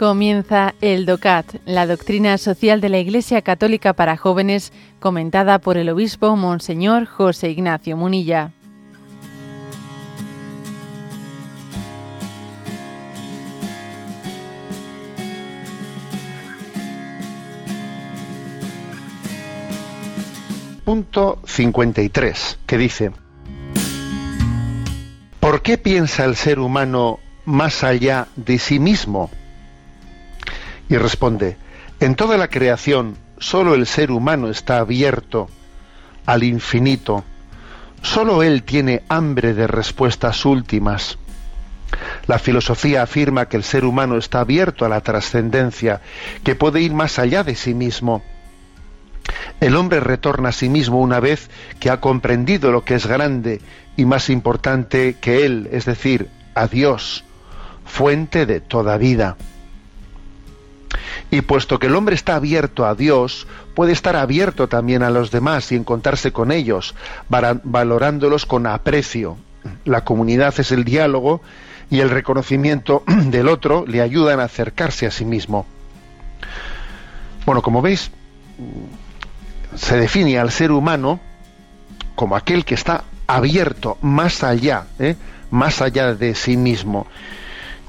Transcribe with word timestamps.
Comienza 0.00 0.74
el 0.80 1.04
DOCAT, 1.04 1.56
la 1.66 1.86
doctrina 1.86 2.38
social 2.38 2.80
de 2.80 2.88
la 2.88 2.98
Iglesia 2.98 3.42
Católica 3.42 3.92
para 3.92 4.16
jóvenes, 4.16 4.72
comentada 4.98 5.58
por 5.58 5.76
el 5.76 5.90
obispo 5.90 6.36
Monseñor 6.36 7.04
José 7.04 7.50
Ignacio 7.50 7.98
Munilla. 7.98 8.50
Punto 20.86 21.40
53, 21.44 22.58
que 22.64 22.78
dice, 22.78 23.12
¿por 25.40 25.60
qué 25.60 25.76
piensa 25.76 26.24
el 26.24 26.36
ser 26.36 26.58
humano 26.58 27.18
más 27.44 27.84
allá 27.84 28.28
de 28.36 28.58
sí 28.58 28.78
mismo? 28.78 29.28
Y 30.90 30.98
responde, 30.98 31.56
en 32.00 32.16
toda 32.16 32.36
la 32.36 32.48
creación 32.48 33.16
solo 33.38 33.74
el 33.74 33.86
ser 33.86 34.10
humano 34.10 34.48
está 34.48 34.78
abierto 34.78 35.48
al 36.26 36.42
infinito, 36.42 37.24
solo 38.02 38.42
él 38.42 38.64
tiene 38.64 39.04
hambre 39.08 39.54
de 39.54 39.68
respuestas 39.68 40.44
últimas. 40.44 41.16
La 42.26 42.40
filosofía 42.40 43.02
afirma 43.02 43.46
que 43.46 43.56
el 43.56 43.62
ser 43.62 43.84
humano 43.84 44.16
está 44.16 44.40
abierto 44.40 44.84
a 44.84 44.88
la 44.88 45.00
trascendencia, 45.00 46.00
que 46.42 46.56
puede 46.56 46.80
ir 46.80 46.92
más 46.92 47.20
allá 47.20 47.44
de 47.44 47.54
sí 47.54 47.72
mismo. 47.72 48.22
El 49.60 49.76
hombre 49.76 50.00
retorna 50.00 50.48
a 50.48 50.52
sí 50.52 50.68
mismo 50.68 51.00
una 51.00 51.20
vez 51.20 51.50
que 51.78 51.90
ha 51.90 52.00
comprendido 52.00 52.72
lo 52.72 52.84
que 52.84 52.96
es 52.96 53.06
grande 53.06 53.60
y 53.96 54.06
más 54.06 54.28
importante 54.28 55.16
que 55.20 55.44
él, 55.46 55.68
es 55.70 55.84
decir, 55.84 56.28
a 56.54 56.66
Dios, 56.66 57.24
fuente 57.84 58.44
de 58.44 58.60
toda 58.60 58.96
vida. 58.96 59.36
Y 61.30 61.42
puesto 61.42 61.78
que 61.78 61.86
el 61.86 61.94
hombre 61.94 62.14
está 62.14 62.36
abierto 62.36 62.86
a 62.86 62.94
Dios, 62.94 63.46
puede 63.74 63.92
estar 63.92 64.16
abierto 64.16 64.68
también 64.68 65.02
a 65.02 65.10
los 65.10 65.30
demás 65.30 65.70
y 65.72 65.76
encontrarse 65.76 66.32
con 66.32 66.50
ellos, 66.50 66.94
valorándolos 67.28 68.46
con 68.46 68.66
aprecio. 68.66 69.36
La 69.84 70.04
comunidad 70.04 70.54
es 70.58 70.72
el 70.72 70.84
diálogo 70.84 71.40
y 71.90 72.00
el 72.00 72.10
reconocimiento 72.10 73.04
del 73.06 73.48
otro 73.48 73.84
le 73.86 74.00
ayudan 74.00 74.40
a 74.40 74.44
acercarse 74.44 75.06
a 75.06 75.10
sí 75.10 75.24
mismo. 75.24 75.66
Bueno, 77.46 77.62
como 77.62 77.82
veis, 77.82 78.10
se 79.76 79.96
define 79.96 80.38
al 80.38 80.50
ser 80.50 80.72
humano 80.72 81.20
como 82.14 82.36
aquel 82.36 82.64
que 82.64 82.74
está 82.74 83.04
abierto 83.26 83.96
más 84.02 84.42
allá, 84.42 84.86
¿eh? 84.98 85.16
más 85.50 85.80
allá 85.80 86.14
de 86.14 86.34
sí 86.34 86.56
mismo 86.56 87.06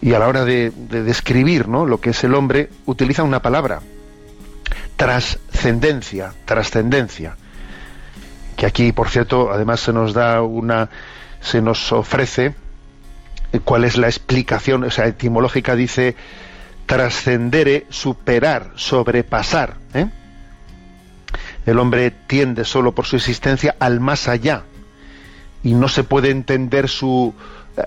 y 0.02 0.14
a 0.14 0.20
la 0.20 0.28
hora 0.28 0.46
de, 0.46 0.72
describir 0.72 1.68
¿no? 1.68 1.86
lo 1.86 2.02
que 2.02 2.10
es 2.10 2.24
el 2.24 2.34
hombre, 2.34 2.70
utiliza 2.86 3.24
una 3.24 3.42
palabra, 3.42 3.82
trascendencia, 4.96 6.34
trascendencia, 6.46 7.36
que 8.58 8.66
aquí, 8.66 8.92
por 8.92 9.10
cierto, 9.10 9.52
además 9.52 9.80
se 9.80 9.94
nos 9.94 10.14
da 10.14 10.42
una, 10.42 10.90
se 11.40 11.62
nos 11.62 11.92
ofrece 11.92 12.56
eh, 13.54 13.60
cuál 13.64 13.84
es 13.84 13.98
la 13.98 14.08
explicación, 14.08 14.84
o 14.84 14.92
sea, 14.92 15.06
etimológica 15.06 15.76
dice 15.76 16.16
trascendere, 16.88 17.86
superar, 17.90 18.72
sobrepasar. 18.76 19.76
¿eh? 19.94 20.10
El 21.66 21.80
hombre 21.80 22.12
tiende 22.12 22.66
solo 22.66 22.94
por 22.94 23.06
su 23.06 23.16
existencia 23.16 23.76
al 23.80 24.00
más 24.00 24.28
allá 24.28 24.64
y 25.64 25.74
no 25.74 25.88
se 25.88 26.04
puede 26.04 26.32
entender 26.32 26.90
su, 26.90 27.34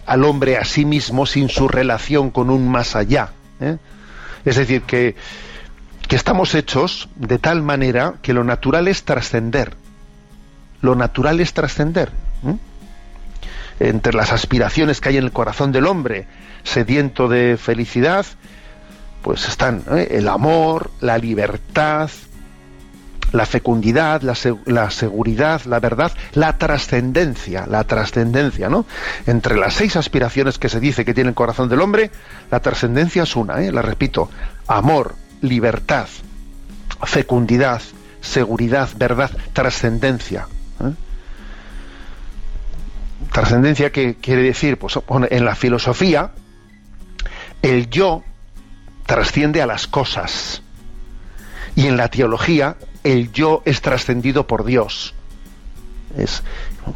al 0.07 0.25
hombre 0.25 0.57
a 0.57 0.65
sí 0.65 0.85
mismo 0.85 1.27
sin 1.27 1.49
su 1.49 1.69
relación 1.69 2.31
con 2.31 2.51
un 2.51 2.69
más 2.69 2.97
allá. 2.97 3.31
¿eh? 3.61 3.79
Es 4.45 4.57
decir, 4.57 4.83
que, 4.83 5.17
que, 6.09 6.17
estamos 6.17 6.55
hechos 6.55 7.09
de 7.17 7.39
tal 7.39 7.63
manera 7.63 8.15
que 8.23 8.33
lo 8.33 8.45
natural 8.45 8.89
es 8.89 9.05
trascender. 9.05 9.75
Lo 10.81 10.95
natural 10.95 11.41
es 11.41 11.55
trascender. 11.55 12.11
¿eh? 12.47 12.57
Entre 13.81 14.13
las 14.13 14.33
aspiraciones 14.33 15.01
que 15.01 15.11
hay 15.11 15.17
en 15.17 15.25
el 15.25 15.33
corazón 15.33 15.73
del 15.73 15.87
hombre, 15.87 16.27
sediento 16.63 17.29
de 17.29 17.57
felicidad, 17.57 18.27
pues 19.23 19.49
están 19.49 19.83
¿eh? 19.91 20.09
el 20.11 20.29
amor, 20.29 20.91
la 21.01 21.19
libertad, 21.19 22.11
la 23.35 23.47
fecundidad, 23.47 24.23
la, 24.23 24.91
seguridad, 24.91 25.63
la 25.65 25.81
verdad, 25.81 26.13
la 26.35 26.57
trascendencia, 26.57 27.67
la 27.67 27.83
trascendencia, 27.83 28.69
¿no? 28.69 28.87
Entre 29.27 29.57
las 29.57 29.75
seis 29.75 29.97
aspiraciones 29.97 30.57
que 30.57 30.69
se 30.69 30.79
dice 30.79 31.05
que 31.05 31.15
tiene 31.15 31.31
el 31.31 31.35
corazón 31.35 31.69
del 31.69 31.81
hombre, 31.81 32.13
la 32.53 32.61
trascendencia 32.61 33.25
es 33.25 33.35
una, 33.35 33.61
¿eh? 33.61 33.73
la 33.73 33.83
repito, 33.83 34.31
amor, 34.69 35.17
libertad, 35.41 36.07
fecundidad, 37.03 37.83
seguridad, 38.21 38.91
verdad, 38.97 39.33
trascendencia. 39.53 40.47
¿eh? 40.81 40.95
Trascendencia 43.33 43.91
que 43.91 44.15
quiere 44.15 44.43
decir, 44.43 44.79
pues 44.79 44.97
en 45.29 45.45
la 45.45 45.57
filosofía, 45.57 46.31
el 47.63 47.91
yo 47.91 48.23
trasciende 49.07 49.61
a 49.61 49.67
las 49.67 49.89
cosas. 49.89 50.63
Y 51.75 51.89
en 51.89 51.97
la 51.97 52.07
teología, 52.07 52.77
el 53.05 53.31
yo 53.31 53.63
es 53.65 53.81
trascendido 53.81 54.47
por 54.47 54.65
Dios. 54.65 55.15
Es, 56.17 56.43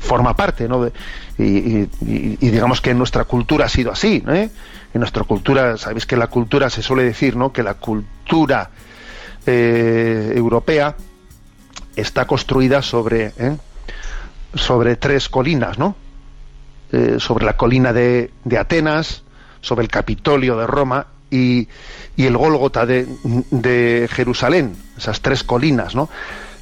forma 0.01 0.35
parte, 0.35 0.69
¿no? 0.69 0.91
Y, 1.39 1.87
digamos 2.01 2.81
que 2.81 2.91
en 2.91 2.99
nuestra 2.99 3.25
cultura 3.25 3.67
ha 3.67 3.69
sido 3.69 3.93
así, 3.93 4.25
¿eh? 4.29 4.51
En 4.95 5.01
nuestra 5.01 5.25
cultura, 5.25 5.77
sabéis 5.77 6.07
que 6.07 6.17
la 6.17 6.29
cultura 6.29 6.71
se 6.71 6.83
suele 6.83 7.05
decir, 7.05 7.37
¿no? 7.37 7.53
Que 7.53 7.63
la 7.63 7.75
cultura 7.75 8.71
eh, 9.47 10.33
europea 10.35 10.97
está 11.95 12.27
construida 12.27 12.83
sobre, 12.83 13.33
¿eh? 13.39 13.57
sobre 14.55 14.97
tres 14.97 15.29
colinas, 15.29 15.79
¿no? 15.79 15.95
sobre 17.19 17.45
la 17.45 17.55
colina 17.55 17.93
de, 17.93 18.31
de 18.45 18.57
Atenas, 18.57 19.23
sobre 19.61 19.83
el 19.83 19.91
Capitolio 19.91 20.57
de 20.57 20.67
Roma 20.67 21.07
y, 21.31 21.69
el 22.17 22.37
Gólgota 22.37 22.85
de, 22.87 24.09
Jerusalén, 24.11 24.77
esas 24.97 25.21
tres 25.21 25.45
colinas, 25.45 25.95
¿no? 25.95 26.09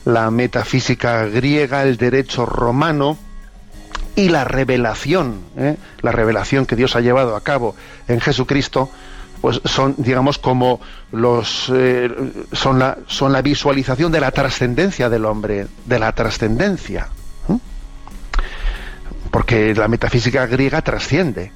La 0.05 0.31
metafísica 0.31 1.25
griega, 1.27 1.83
el 1.83 1.97
derecho 1.97 2.47
romano 2.47 3.19
y 4.15 4.29
la 4.29 4.45
revelación, 4.45 5.41
¿eh? 5.57 5.77
la 6.03 6.13
revelación 6.13 6.67
que 6.67 6.77
Dios 6.77 6.95
ha 6.95 7.01
llevado 7.01 7.37
a 7.37 7.41
cabo 7.43 7.75
en 8.07 8.21
Jesucristo, 8.21 8.91
pues 9.41 9.61
son, 9.65 9.95
digamos, 9.99 10.39
como 10.39 10.81
los 11.13 11.71
eh, 11.75 12.11
son 12.53 12.79
la 12.79 12.99
son 13.07 13.33
la 13.33 13.43
visualización 13.43 14.13
de 14.13 14.21
la 14.21 14.31
trascendencia 14.31 15.09
del 15.09 15.25
hombre, 15.25 15.67
de 15.85 15.99
la 15.99 16.13
trascendencia, 16.13 17.09
porque 19.31 19.75
la 19.75 19.89
metafísica 19.89 20.47
griega 20.47 20.81
trasciende 20.83 21.53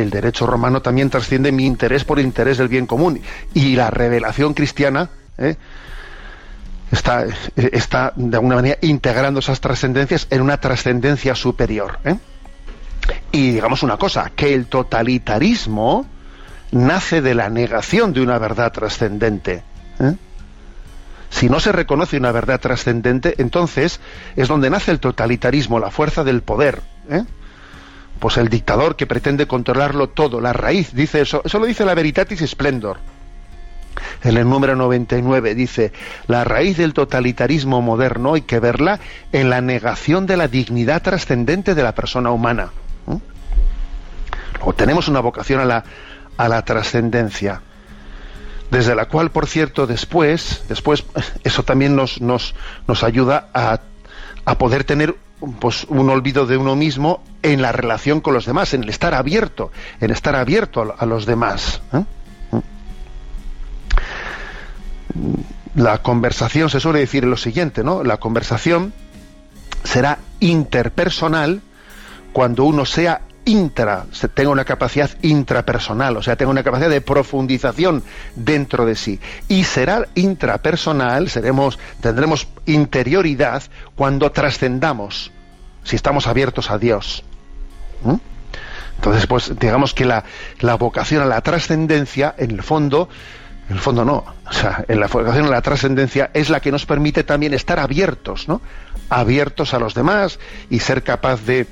el 0.00 0.10
derecho 0.10 0.46
romano 0.46 0.82
también 0.82 1.10
trasciende 1.10 1.52
mi 1.52 1.66
interés 1.66 2.04
por 2.04 2.18
interés 2.18 2.58
del 2.58 2.68
bien 2.68 2.86
común. 2.86 3.20
Y 3.52 3.76
la 3.76 3.90
revelación 3.90 4.54
cristiana 4.54 5.10
¿eh? 5.38 5.56
está, 6.90 7.24
está, 7.56 8.12
de 8.16 8.36
alguna 8.36 8.56
manera, 8.56 8.78
integrando 8.82 9.40
esas 9.40 9.60
trascendencias 9.60 10.26
en 10.30 10.40
una 10.40 10.58
trascendencia 10.58 11.34
superior. 11.34 11.98
¿eh? 12.04 12.16
Y 13.32 13.52
digamos 13.52 13.82
una 13.82 13.96
cosa, 13.96 14.30
que 14.34 14.54
el 14.54 14.66
totalitarismo 14.66 16.06
nace 16.72 17.20
de 17.20 17.34
la 17.34 17.48
negación 17.48 18.12
de 18.12 18.20
una 18.20 18.38
verdad 18.38 18.72
trascendente. 18.72 19.62
¿eh? 20.00 20.16
Si 21.30 21.48
no 21.48 21.58
se 21.60 21.72
reconoce 21.72 22.16
una 22.16 22.32
verdad 22.32 22.60
trascendente, 22.60 23.34
entonces 23.38 24.00
es 24.36 24.48
donde 24.48 24.70
nace 24.70 24.90
el 24.90 25.00
totalitarismo, 25.00 25.80
la 25.80 25.90
fuerza 25.90 26.22
del 26.24 26.42
poder. 26.42 26.80
¿eh? 27.10 27.24
Pues 28.24 28.38
el 28.38 28.48
dictador 28.48 28.96
que 28.96 29.04
pretende 29.04 29.46
controlarlo 29.46 30.08
todo, 30.08 30.40
la 30.40 30.54
raíz, 30.54 30.94
dice 30.94 31.20
eso, 31.20 31.42
eso 31.44 31.58
lo 31.58 31.66
dice 31.66 31.84
la 31.84 31.92
Veritatis 31.92 32.40
Splendor. 32.48 32.96
En 34.22 34.38
el 34.38 34.48
número 34.48 34.74
99 34.76 35.54
dice, 35.54 35.92
la 36.26 36.42
raíz 36.42 36.78
del 36.78 36.94
totalitarismo 36.94 37.82
moderno 37.82 38.32
hay 38.32 38.40
que 38.40 38.60
verla 38.60 38.98
en 39.32 39.50
la 39.50 39.60
negación 39.60 40.24
de 40.24 40.38
la 40.38 40.48
dignidad 40.48 41.02
trascendente 41.02 41.74
de 41.74 41.82
la 41.82 41.94
persona 41.94 42.30
humana. 42.30 42.70
O 44.62 44.72
tenemos 44.72 45.06
una 45.08 45.20
vocación 45.20 45.60
a 45.60 45.66
la, 45.66 45.84
a 46.38 46.48
la 46.48 46.64
trascendencia, 46.64 47.60
desde 48.70 48.94
la 48.94 49.04
cual, 49.04 49.32
por 49.32 49.46
cierto, 49.46 49.86
después, 49.86 50.64
después 50.66 51.04
eso 51.44 51.62
también 51.62 51.94
nos, 51.94 52.22
nos, 52.22 52.54
nos 52.88 53.04
ayuda 53.04 53.50
a, 53.52 53.80
a 54.46 54.56
poder 54.56 54.84
tener 54.84 55.14
pues, 55.60 55.84
un 55.84 56.08
olvido 56.10 56.46
de 56.46 56.56
uno 56.56 56.76
mismo 56.76 57.22
en 57.42 57.62
la 57.62 57.72
relación 57.72 58.20
con 58.20 58.34
los 58.34 58.46
demás, 58.46 58.74
en 58.74 58.82
el 58.82 58.88
estar 58.88 59.14
abierto, 59.14 59.70
en 60.00 60.10
estar 60.10 60.36
abierto 60.36 60.94
a, 60.98 61.06
los 61.06 61.26
demás. 61.26 61.82
¿eh? 61.92 62.04
La 65.74 65.98
conversación 65.98 66.70
se 66.70 66.80
suele 66.80 67.00
decir 67.00 67.24
lo 67.24 67.36
siguiente, 67.36 67.82
¿no? 67.82 68.04
La 68.04 68.18
conversación 68.18 68.92
será 69.82 70.18
interpersonal 70.40 71.60
cuando 72.32 72.64
uno 72.64 72.84
sea 72.86 73.20
intra, 73.44 74.06
tenga 74.34 74.50
una 74.50 74.64
capacidad 74.64 75.10
intrapersonal, 75.22 76.16
o 76.16 76.22
sea, 76.22 76.36
tenga 76.36 76.50
una 76.50 76.62
capacidad 76.62 76.90
de 76.90 77.00
profundización 77.00 78.02
dentro 78.34 78.86
de 78.86 78.94
sí. 78.94 79.20
Y 79.48 79.64
será 79.64 80.06
intrapersonal, 80.14 81.28
seremos, 81.28 81.78
tendremos 82.00 82.48
interioridad 82.66 83.62
cuando 83.94 84.32
trascendamos, 84.32 85.30
si 85.82 85.96
estamos 85.96 86.26
abiertos 86.26 86.70
a 86.70 86.78
Dios. 86.78 87.24
¿Mm? 88.02 88.16
Entonces, 88.96 89.26
pues 89.26 89.52
digamos 89.58 89.92
que 89.92 90.04
la, 90.04 90.24
la 90.60 90.76
vocación 90.76 91.22
a 91.22 91.26
la 91.26 91.40
trascendencia, 91.40 92.34
en 92.38 92.52
el 92.52 92.62
fondo, 92.62 93.08
en 93.68 93.76
el 93.76 93.80
fondo 93.80 94.04
no, 94.04 94.24
o 94.48 94.52
sea, 94.52 94.84
en 94.88 95.00
la 95.00 95.08
vocación 95.08 95.46
a 95.46 95.50
la 95.50 95.62
trascendencia 95.62 96.30
es 96.32 96.50
la 96.50 96.60
que 96.60 96.70
nos 96.70 96.86
permite 96.86 97.24
también 97.24 97.54
estar 97.54 97.78
abiertos, 97.78 98.48
¿no? 98.48 98.60
Abiertos 99.10 99.74
a 99.74 99.78
los 99.78 99.94
demás 99.94 100.38
y 100.70 100.80
ser 100.80 101.02
capaz 101.02 101.44
de, 101.44 101.66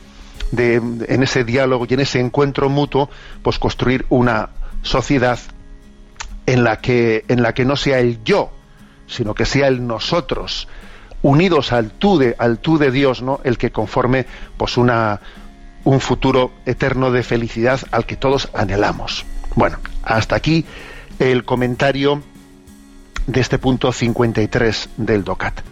de, 0.53 0.77
en 0.77 1.23
ese 1.23 1.43
diálogo 1.43 1.87
y 1.89 1.95
en 1.95 2.01
ese 2.01 2.21
encuentro 2.21 2.69
mutuo, 2.69 3.11
pues 3.43 3.59
construir 3.59 4.07
una 4.09 4.51
sociedad 4.83 5.39
en 6.47 6.63
la 6.63 6.79
que, 6.79 7.25
en 7.29 7.43
la 7.43 7.53
que 7.55 7.65
no 7.65 7.77
sea 7.77 7.99
el 7.99 8.23
yo, 8.23 8.53
sino 9.07 9.35
que 9.35 9.45
sea 9.45 9.67
el 9.69 9.87
nosotros, 9.87 10.69
unidos 11.23 11.73
al 11.73 11.91
tú 11.91 12.19
de, 12.19 12.37
al 12.39 12.59
tú 12.59 12.79
de 12.79 12.91
Dios, 12.91 13.23
¿no? 13.23 13.41
El 13.45 13.59
que 13.59 13.73
conforme 13.73 14.27
pues 14.57 14.77
una, 14.77 15.21
un 15.85 16.01
futuro 16.01 16.53
eterno 16.67 17.11
de 17.11 17.23
felicidad 17.23 17.81
al 17.91 18.07
que 18.07 18.17
todos 18.17 18.49
anhelamos. 18.55 19.25
Bueno, 19.55 19.79
hasta 20.03 20.37
aquí 20.37 20.65
el 21.19 21.45
comentario 21.45 22.23
de 23.27 23.41
este 23.41 23.59
punto 23.59 23.93
53 23.93 24.91
del 24.97 25.25
DOCAT. 25.25 25.72